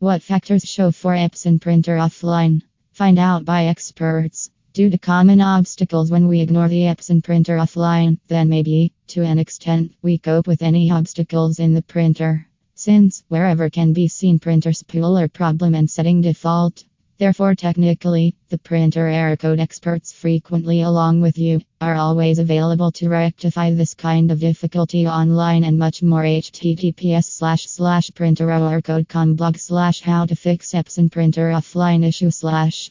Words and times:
What 0.00 0.22
factors 0.22 0.62
show 0.62 0.92
for 0.92 1.12
Epson 1.12 1.60
printer 1.60 1.98
offline? 1.98 2.62
Find 2.92 3.18
out 3.18 3.44
by 3.44 3.66
experts. 3.66 4.50
Due 4.72 4.88
to 4.88 4.96
common 4.96 5.42
obstacles 5.42 6.10
when 6.10 6.26
we 6.26 6.40
ignore 6.40 6.68
the 6.68 6.84
Epson 6.84 7.22
printer 7.22 7.58
offline, 7.58 8.16
then 8.26 8.48
maybe, 8.48 8.94
to 9.08 9.22
an 9.22 9.38
extent, 9.38 9.92
we 10.00 10.16
cope 10.16 10.46
with 10.46 10.62
any 10.62 10.90
obstacles 10.90 11.58
in 11.58 11.74
the 11.74 11.82
printer. 11.82 12.46
Since, 12.74 13.24
wherever 13.28 13.68
can 13.68 13.92
be 13.92 14.08
seen 14.08 14.38
printer 14.38 14.70
spooler 14.70 15.30
problem 15.30 15.74
and 15.74 15.90
setting 15.90 16.22
default. 16.22 16.82
Therefore, 17.20 17.54
technically, 17.54 18.34
the 18.48 18.56
printer 18.56 19.06
error 19.06 19.36
code 19.36 19.60
experts 19.60 20.10
frequently, 20.10 20.80
along 20.80 21.20
with 21.20 21.36
you, 21.36 21.60
are 21.78 21.94
always 21.94 22.38
available 22.38 22.92
to 22.92 23.10
rectify 23.10 23.74
this 23.74 23.92
kind 23.92 24.30
of 24.30 24.40
difficulty 24.40 25.06
online 25.06 25.62
and 25.64 25.78
much 25.78 26.02
more. 26.02 26.22
https 26.22 27.24
slash 27.24 27.66
slash 27.66 28.10
printer 28.14 28.50
error 28.50 28.80
code 28.80 29.06
com 29.06 29.34
blog 29.34 29.58
slash 29.58 30.00
how 30.00 30.24
to 30.24 30.34
fix 30.34 30.72
Epson 30.72 31.12
printer 31.12 31.50
offline 31.50 32.06
issue 32.06 32.30
slash 32.30 32.90